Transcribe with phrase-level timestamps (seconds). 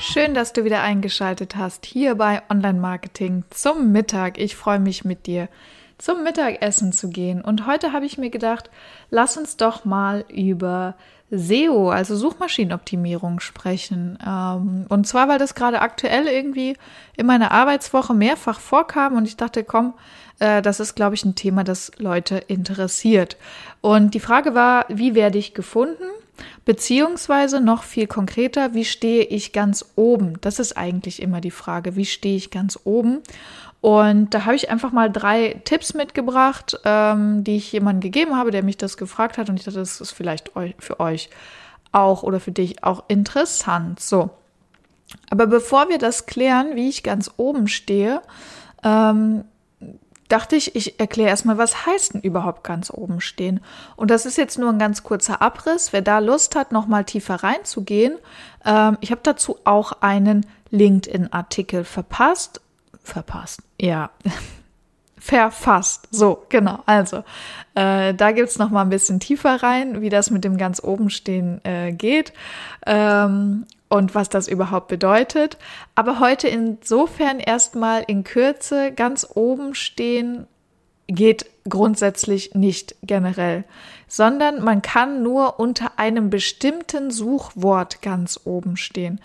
[0.00, 4.38] Schön, dass du wieder eingeschaltet hast hier bei Online Marketing zum Mittag.
[4.38, 5.48] Ich freue mich mit dir
[5.98, 7.40] zum Mittagessen zu gehen.
[7.40, 8.70] Und heute habe ich mir gedacht,
[9.10, 10.94] lass uns doch mal über
[11.30, 14.18] SEO, also Suchmaschinenoptimierung, sprechen.
[14.24, 16.76] Ähm, und zwar, weil das gerade aktuell irgendwie
[17.16, 19.94] in meiner Arbeitswoche mehrfach vorkam und ich dachte, komm,
[20.38, 23.36] äh, das ist, glaube ich, ein Thema, das Leute interessiert.
[23.80, 26.04] Und die Frage war, wie werde ich gefunden?
[26.64, 30.34] Beziehungsweise noch viel konkreter, wie stehe ich ganz oben?
[30.40, 33.22] Das ist eigentlich immer die Frage, wie stehe ich ganz oben?
[33.80, 38.50] Und da habe ich einfach mal drei Tipps mitgebracht, ähm, die ich jemandem gegeben habe,
[38.50, 39.50] der mich das gefragt hat.
[39.50, 41.28] Und ich dachte, das ist vielleicht für euch
[41.92, 44.00] auch oder für dich auch interessant.
[44.00, 44.30] So.
[45.30, 48.22] Aber bevor wir das klären, wie ich ganz oben stehe,
[48.82, 49.44] ähm,
[50.28, 53.60] dachte ich, ich erkläre erstmal, was heißt denn überhaupt ganz oben stehen.
[53.96, 55.92] Und das ist jetzt nur ein ganz kurzer Abriss.
[55.92, 58.18] Wer da Lust hat, nochmal tiefer reinzugehen,
[58.64, 62.60] ähm, ich habe dazu auch einen LinkedIn-Artikel verpasst.
[63.02, 64.10] Verpasst, ja.
[65.18, 66.08] Verfasst.
[66.10, 66.80] So, genau.
[66.84, 67.24] Also,
[67.74, 71.08] äh, da gibt's noch mal ein bisschen tiefer rein, wie das mit dem ganz oben
[71.08, 72.34] stehen äh, geht.
[72.84, 75.56] Ähm, und was das überhaupt bedeutet.
[75.94, 80.48] Aber heute insofern erstmal in Kürze ganz oben stehen
[81.06, 83.62] geht grundsätzlich nicht generell,
[84.08, 89.20] sondern man kann nur unter einem bestimmten Suchwort ganz oben stehen.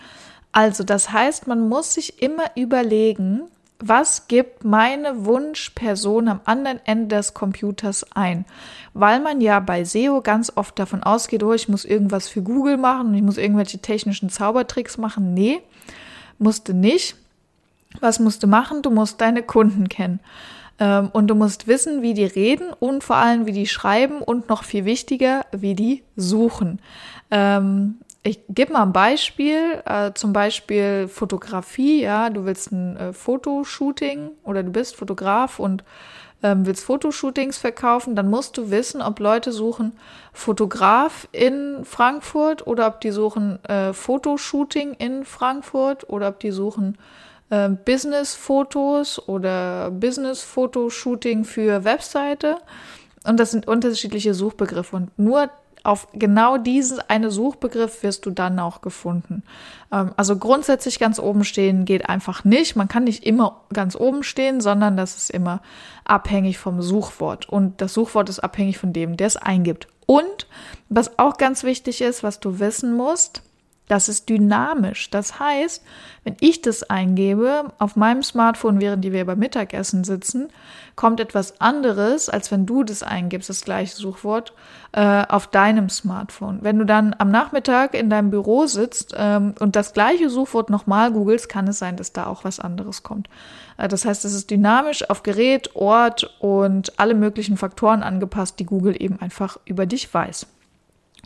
[0.52, 3.42] Also das heißt, man muss sich immer überlegen,
[3.82, 8.44] was gibt meine Wunschperson am anderen Ende des Computers ein?
[8.94, 12.76] Weil man ja bei SEO ganz oft davon ausgeht, oh, ich muss irgendwas für Google
[12.76, 15.34] machen und ich muss irgendwelche technischen Zaubertricks machen.
[15.34, 15.60] Nee,
[16.38, 17.16] musste nicht.
[18.00, 18.82] Was musst du machen?
[18.82, 20.20] Du musst deine Kunden kennen.
[20.78, 24.48] Ähm, und du musst wissen, wie die reden und vor allem, wie die schreiben und
[24.48, 26.80] noch viel wichtiger, wie die suchen.
[27.30, 33.12] Ähm, ich gebe mal ein Beispiel, äh, zum Beispiel Fotografie, ja, du willst ein äh,
[33.12, 35.84] Fotoshooting oder du bist Fotograf und
[36.42, 39.92] ähm, willst Fotoshootings verkaufen, dann musst du wissen, ob Leute suchen
[40.32, 46.98] Fotograf in Frankfurt oder ob die suchen äh, Fotoshooting in Frankfurt oder ob die suchen
[47.50, 52.56] äh, Business-Fotos oder Business-Fotoshooting für Webseite.
[53.26, 54.96] Und das sind unterschiedliche Suchbegriffe.
[54.96, 55.50] Und nur
[55.84, 59.42] auf genau diesen eine Suchbegriff wirst du dann auch gefunden.
[59.92, 62.76] Ähm, also grundsätzlich ganz oben stehen geht einfach nicht.
[62.76, 65.60] Man kann nicht immer ganz oben stehen, sondern das ist immer
[66.04, 67.48] abhängig vom Suchwort.
[67.48, 69.88] Und das Suchwort ist abhängig von dem, der es eingibt.
[70.06, 70.46] Und
[70.88, 73.42] was auch ganz wichtig ist, was du wissen musst,
[73.90, 75.10] das ist dynamisch.
[75.10, 75.82] Das heißt,
[76.22, 80.48] wenn ich das eingebe auf meinem Smartphone, während wir beim Mittagessen sitzen,
[80.94, 84.52] kommt etwas anderes, als wenn du das eingibst, das gleiche Suchwort,
[84.92, 86.58] äh, auf deinem Smartphone.
[86.62, 91.10] Wenn du dann am Nachmittag in deinem Büro sitzt ähm, und das gleiche Suchwort nochmal
[91.10, 93.28] googelst, kann es sein, dass da auch was anderes kommt.
[93.76, 98.66] Äh, das heißt, es ist dynamisch auf Gerät, Ort und alle möglichen Faktoren angepasst, die
[98.66, 100.46] Google eben einfach über dich weiß.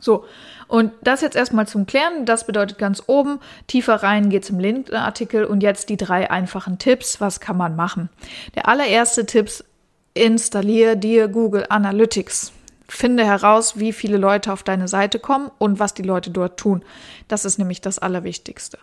[0.00, 0.24] So,
[0.66, 2.26] und das jetzt erstmal zum Klären.
[2.26, 7.20] Das bedeutet ganz oben, tiefer rein geht's im LinkedIn-Artikel und jetzt die drei einfachen Tipps.
[7.20, 8.08] Was kann man machen?
[8.54, 9.50] Der allererste Tipp,
[10.14, 12.52] installiere dir Google Analytics.
[12.88, 16.84] Finde heraus, wie viele Leute auf deine Seite kommen und was die Leute dort tun.
[17.28, 18.78] Das ist nämlich das Allerwichtigste.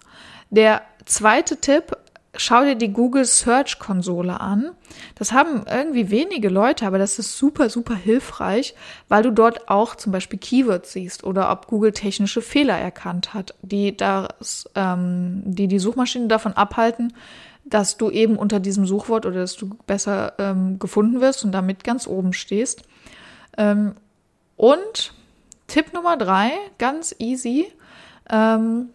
[0.49, 1.95] Der zweite Tipp,
[2.35, 4.71] schau dir die Google Search Konsole an.
[5.15, 8.73] Das haben irgendwie wenige Leute, aber das ist super, super hilfreich,
[9.09, 13.53] weil du dort auch zum Beispiel Keywords siehst oder ob Google technische Fehler erkannt hat,
[13.61, 17.13] die das, ähm, die die Suchmaschine davon abhalten,
[17.65, 21.83] dass du eben unter diesem Suchwort oder dass du besser ähm, gefunden wirst und damit
[21.83, 22.83] ganz oben stehst.
[23.57, 23.95] Ähm,
[24.55, 25.13] und
[25.67, 27.67] Tipp Nummer drei, ganz easy,
[28.29, 28.89] ähm,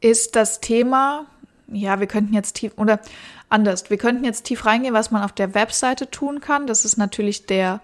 [0.00, 1.26] ist das Thema
[1.74, 3.00] ja, wir könnten jetzt tief oder
[3.48, 6.66] anders, wir könnten jetzt tief reingehen, was man auf der Webseite tun kann.
[6.66, 7.80] Das ist natürlich der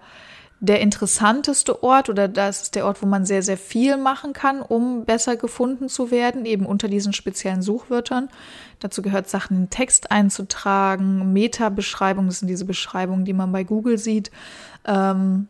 [0.61, 4.61] der interessanteste Ort oder das ist der Ort, wo man sehr, sehr viel machen kann,
[4.61, 8.29] um besser gefunden zu werden, eben unter diesen speziellen Suchwörtern.
[8.79, 13.97] Dazu gehört Sachen in Text einzutragen, Meta-Beschreibungen, das sind diese Beschreibungen, die man bei Google
[13.97, 14.29] sieht,
[14.85, 15.47] ähm,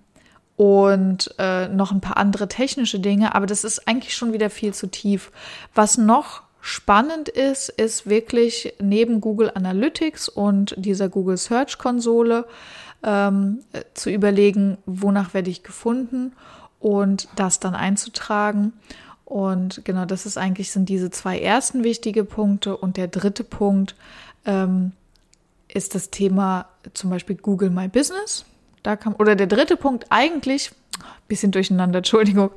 [0.56, 4.74] und äh, noch ein paar andere technische Dinge, aber das ist eigentlich schon wieder viel
[4.74, 5.32] zu tief.
[5.74, 12.46] Was noch spannend ist, ist wirklich neben Google Analytics und dieser Google Search Konsole
[13.04, 13.60] ähm,
[13.94, 16.34] zu überlegen, wonach werde ich gefunden
[16.80, 18.74] und das dann einzutragen.
[19.26, 22.76] Und genau, das ist eigentlich sind diese zwei ersten wichtige Punkte.
[22.76, 23.96] Und der dritte Punkt
[24.46, 24.92] ähm,
[25.68, 28.46] ist das Thema zum Beispiel Google My Business.
[28.84, 30.72] Da kam, oder der dritte Punkt eigentlich,
[31.28, 32.52] bisschen durcheinander, Entschuldigung.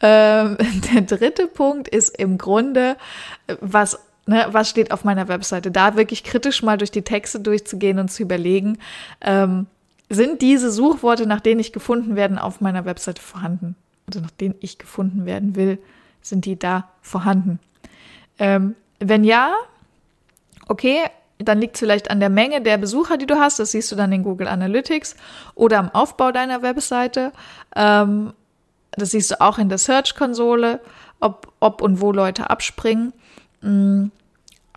[0.00, 0.56] Ähm,
[0.94, 2.96] der dritte Punkt ist im Grunde,
[3.60, 5.72] was Ne, was steht auf meiner Webseite?
[5.72, 8.78] Da wirklich kritisch mal durch die Texte durchzugehen und zu überlegen,
[9.22, 9.66] ähm,
[10.08, 13.74] sind diese Suchworte, nach denen ich gefunden werden, auf meiner Webseite vorhanden?
[14.06, 15.78] Also nach denen ich gefunden werden will,
[16.22, 17.58] sind die da vorhanden?
[18.38, 19.54] Ähm, wenn ja,
[20.68, 20.98] okay,
[21.44, 23.58] dann liegt es vielleicht an der Menge der Besucher, die du hast.
[23.58, 25.16] Das siehst du dann in Google Analytics
[25.54, 27.32] oder am Aufbau deiner Webseite.
[27.74, 28.32] Ähm,
[28.92, 30.80] das siehst du auch in der Search-Konsole,
[31.20, 33.12] ob, ob und wo Leute abspringen.
[33.62, 34.06] Mm,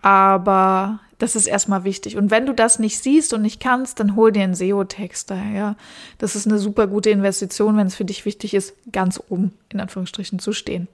[0.01, 2.17] aber das ist erstmal wichtig.
[2.17, 5.37] Und wenn du das nicht siehst und nicht kannst, dann hol dir einen SEO-Texter.
[5.53, 5.75] Ja,
[6.17, 9.79] das ist eine super gute Investition, wenn es für dich wichtig ist, ganz oben in
[9.79, 10.87] Anführungsstrichen zu stehen.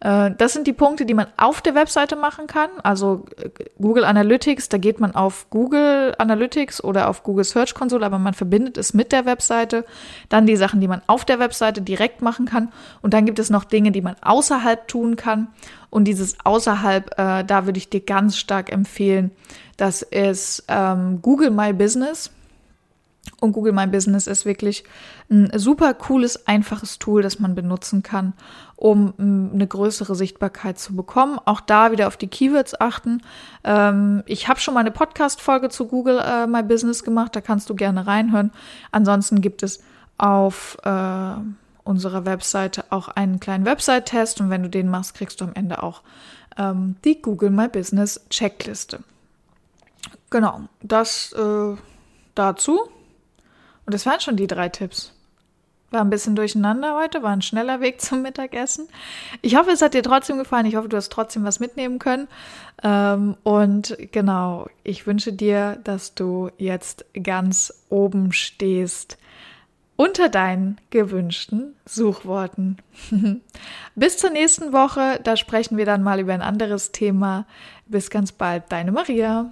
[0.00, 2.70] Äh, das sind die Punkte, die man auf der Webseite machen kann.
[2.82, 3.50] Also äh,
[3.80, 8.34] Google Analytics, da geht man auf Google Analytics oder auf Google Search Console, aber man
[8.34, 9.84] verbindet es mit der Webseite.
[10.28, 12.72] Dann die Sachen, die man auf der Webseite direkt machen kann.
[13.02, 15.48] Und dann gibt es noch Dinge, die man außerhalb tun kann.
[15.90, 19.30] Und dieses außerhalb, äh, da würde ich dir ganz stark empfehlen,
[19.76, 22.30] das ist ähm, Google My Business.
[23.40, 24.82] Und Google My Business ist wirklich
[25.30, 28.32] ein super cooles, einfaches Tool, das man benutzen kann,
[28.74, 31.38] um eine größere Sichtbarkeit zu bekommen.
[31.44, 33.22] Auch da wieder auf die Keywords achten.
[33.62, 37.70] Ähm, ich habe schon mal eine Podcast-Folge zu Google äh, My Business gemacht, da kannst
[37.70, 38.50] du gerne reinhören.
[38.90, 39.80] Ansonsten gibt es
[40.16, 41.32] auf äh,
[41.84, 45.82] unserer Webseite auch einen kleinen Website-Test und wenn du den machst, kriegst du am Ende
[45.82, 46.02] auch
[46.58, 48.98] ähm, die Google My Business Checkliste.
[50.28, 51.76] Genau, das äh,
[52.34, 52.80] dazu.
[53.88, 55.14] Und das waren schon die drei Tipps.
[55.90, 58.86] War ein bisschen durcheinander heute, war ein schneller Weg zum Mittagessen.
[59.40, 60.66] Ich hoffe, es hat dir trotzdem gefallen.
[60.66, 62.28] Ich hoffe, du hast trotzdem was mitnehmen können.
[62.82, 69.16] Ähm, und genau, ich wünsche dir, dass du jetzt ganz oben stehst
[69.96, 72.76] unter deinen gewünschten Suchworten.
[73.94, 77.46] Bis zur nächsten Woche, da sprechen wir dann mal über ein anderes Thema.
[77.86, 79.50] Bis ganz bald, deine Maria.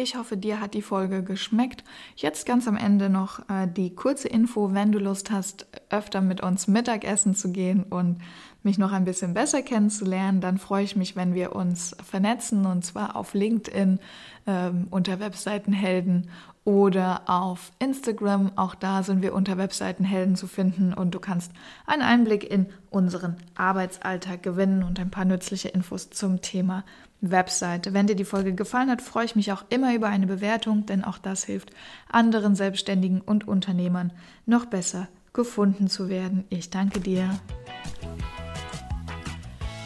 [0.00, 1.82] Ich hoffe, dir hat die Folge geschmeckt.
[2.14, 6.40] Jetzt ganz am Ende noch äh, die kurze Info, wenn du Lust hast, öfter mit
[6.40, 8.20] uns Mittagessen zu gehen und
[8.62, 12.84] mich noch ein bisschen besser kennenzulernen, dann freue ich mich, wenn wir uns vernetzen und
[12.84, 13.98] zwar auf LinkedIn
[14.46, 16.30] ähm, unter Webseitenhelden
[16.68, 18.52] oder auf Instagram.
[18.56, 21.50] Auch da sind wir unter Webseitenhelden zu finden und du kannst
[21.86, 26.84] einen Einblick in unseren Arbeitsalltag gewinnen und ein paar nützliche Infos zum Thema
[27.22, 27.94] Webseite.
[27.94, 31.04] Wenn dir die Folge gefallen hat, freue ich mich auch immer über eine Bewertung, denn
[31.04, 31.70] auch das hilft
[32.06, 34.12] anderen Selbstständigen und Unternehmern
[34.44, 36.44] noch besser gefunden zu werden.
[36.50, 37.30] Ich danke dir.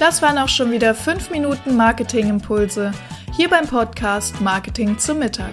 [0.01, 2.91] Das waren auch schon wieder 5 Minuten Marketingimpulse
[3.37, 5.53] hier beim Podcast Marketing zum Mittag.